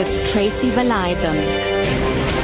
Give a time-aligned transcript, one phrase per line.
[0.00, 2.39] with Tracy Valiathan.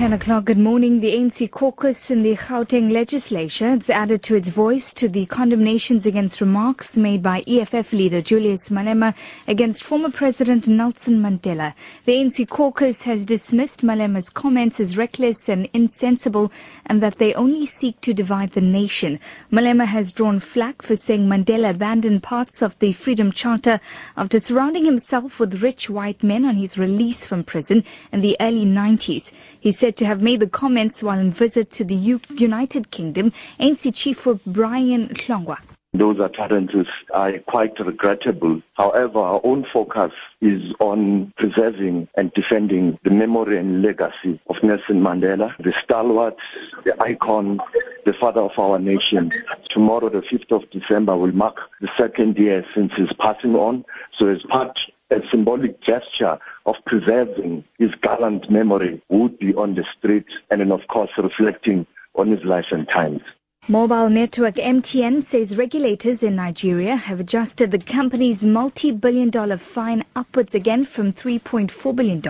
[0.00, 1.00] 10 o'clock, good morning.
[1.00, 6.06] The ANC caucus in the Gauteng legislature has added to its voice to the condemnations
[6.06, 9.14] against remarks made by EFF leader Julius Malema
[9.46, 11.74] against former President Nelson Mandela.
[12.06, 16.50] The ANC caucus has dismissed Malema's comments as reckless and insensible
[16.86, 19.20] and that they only seek to divide the nation.
[19.52, 23.80] Malema has drawn flack for saying Mandela abandoned parts of the Freedom Charter
[24.16, 28.64] after surrounding himself with rich white men on his release from prison in the early
[28.64, 29.32] 90s.
[29.60, 33.32] He said to have made the comments while on visit to the U- United Kingdom.
[33.58, 35.58] ANC Chief Whip Brian Hlongwa.
[35.92, 38.62] Those utterances are quite regrettable.
[38.74, 45.02] However, our own focus is on preserving and defending the memory and legacy of Nelson
[45.02, 46.36] Mandela, the stalwart,
[46.84, 47.60] the icon,
[48.06, 49.32] the father of our nation.
[49.68, 53.84] Tomorrow, the 5th of December, will mark the second year since his passing on.
[54.16, 54.80] So as part
[55.10, 60.72] a symbolic gesture of preserving his gallant memory would be on the streets and then
[60.72, 63.22] of course reflecting on his life and times.
[63.68, 70.54] Mobile network MTN says regulators in Nigeria have adjusted the company's multi-billion dollar fine upwards
[70.54, 72.20] again from $3.4 billion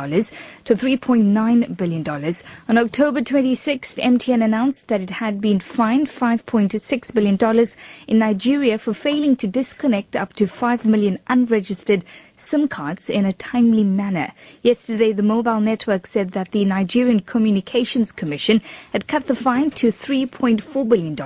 [0.70, 2.34] to $3.9 billion.
[2.68, 7.66] On October 26, MTN announced that it had been fined $5.6 billion
[8.06, 12.04] in Nigeria for failing to disconnect up to 5 million unregistered
[12.36, 14.32] SIM cards in a timely manner.
[14.62, 18.62] Yesterday, the mobile network said that the Nigerian Communications Commission
[18.92, 21.16] had cut the fine to $3.4 billion.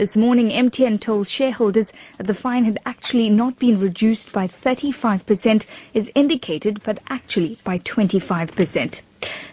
[0.00, 5.66] This morning, MTN told shareholders that the fine had actually not been reduced by 35%
[5.94, 9.02] as indicated, but actually by 25%.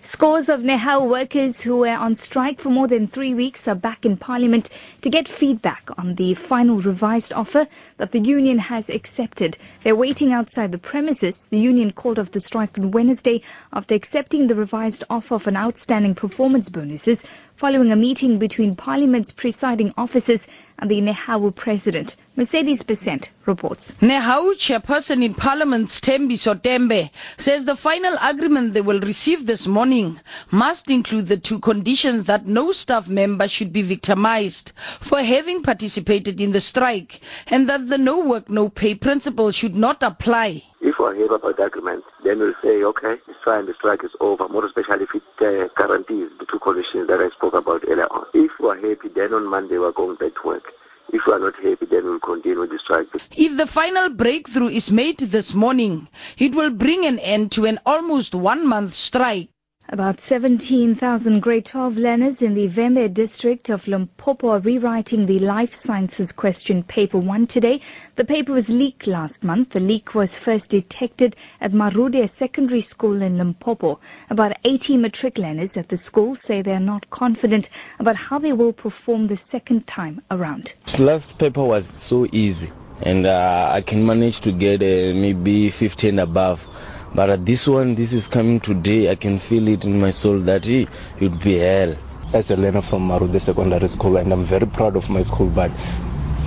[0.02, 4.06] Scores of Nehawu workers who were on strike for more than three weeks are back
[4.06, 4.70] in Parliament
[5.02, 9.58] to get feedback on the final revised offer that the union has accepted.
[9.84, 11.48] They're waiting outside the premises.
[11.48, 13.42] The union called off the strike on Wednesday
[13.74, 17.25] after accepting the revised offer of an outstanding performance bonuses
[17.57, 20.47] following a meeting between Parliament's presiding officers
[20.79, 22.15] and the Nehawu president.
[22.35, 23.93] Mercedes Besant, reports.
[23.99, 30.19] Nehawu chairperson in Parliament, Tembi Sotembe says the final agreement they will receive this morning
[30.51, 36.39] must include the two conditions that no staff member should be victimized for having participated
[36.39, 40.61] in the strike and that the no work, no pay principle should not apply.
[40.79, 44.11] If we're happy about the agreement, then we'll say, okay, it's fine, the strike is
[44.19, 48.05] over, more especially if it uh, guarantees the two conditions that I spoke about earlier
[48.11, 48.27] on.
[48.35, 50.66] If we're happy, then on Monday we're going back to work.
[51.13, 53.07] If we are not happy, then we'll continue the strike.
[53.35, 56.07] If the final breakthrough is made this morning,
[56.38, 59.50] it will bring an end to an almost one month strike.
[59.90, 65.72] About 17,000 grade 12 learners in the Vhembe district of Limpopo are rewriting the life
[65.74, 67.80] sciences question paper 1 today.
[68.18, 69.70] The paper was leaked last month.
[69.70, 74.02] The leak was first detected at Marude Secondary School in Limpopo.
[74.30, 78.52] About 80 matric learners at the school say they are not confident about how they
[78.52, 80.75] will perform the second time around.
[81.00, 82.69] Last paper was so easy
[83.02, 86.68] and uh, I can manage to get uh, maybe 15 above.
[87.16, 89.09] But at this one, this is coming today.
[89.09, 91.95] I can feel it in my soul that it would be hell.
[92.34, 95.72] As a learner from Marude Secondary School, and I'm very proud of my school, but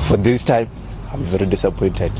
[0.03, 0.69] for this time,
[1.12, 2.12] I'm very disappointed.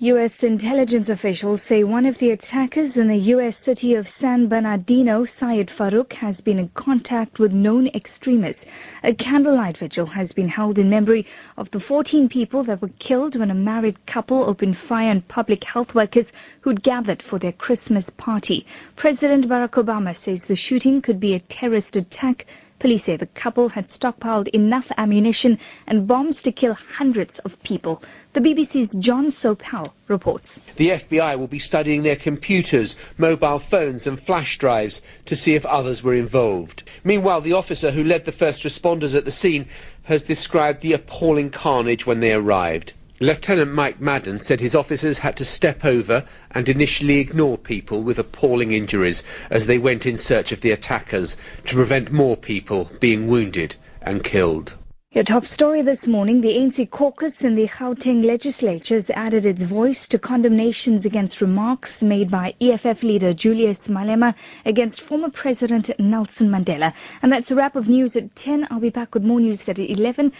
[0.00, 0.44] U.S.
[0.44, 3.56] intelligence officials say one of the attackers in the U.S.
[3.56, 8.66] city of San Bernardino, Syed Farook, has been in contact with known extremists.
[9.02, 11.24] A candlelight vigil has been held in memory
[11.56, 15.64] of the 14 people that were killed when a married couple opened fire on public
[15.64, 16.30] health workers
[16.60, 18.66] who'd gathered for their Christmas party.
[18.96, 22.44] President Barack Obama says the shooting could be a terrorist attack
[22.78, 28.02] Police say the couple had stockpiled enough ammunition and bombs to kill hundreds of people.
[28.34, 30.58] The BBC's Jon Sopel reports.
[30.76, 35.64] The FBI will be studying their computers, mobile phones and flash drives to see if
[35.64, 36.82] others were involved.
[37.02, 39.68] Meanwhile, the officer who led the first responders at the scene
[40.02, 42.92] has described the appalling carnage when they arrived.
[43.18, 48.18] Lieutenant Mike Madden said his officers had to step over and initially ignore people with
[48.18, 53.26] appalling injuries as they went in search of the attackers to prevent more people being
[53.26, 54.74] wounded and killed.
[55.16, 59.62] Your top story this morning, the ANC caucus in the Gauteng legislature has added its
[59.62, 64.34] voice to condemnations against remarks made by EFF leader Julius Malema
[64.66, 66.92] against former President Nelson Mandela.
[67.22, 68.68] And that's a wrap of news at 10.
[68.70, 70.32] I'll be back with more news at 11.